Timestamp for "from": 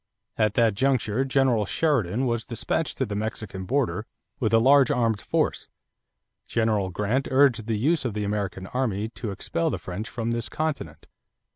10.09-10.31